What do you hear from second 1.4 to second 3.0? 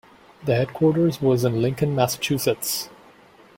in Lincoln, Massachusetts.